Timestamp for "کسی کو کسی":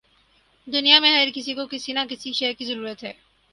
1.35-1.93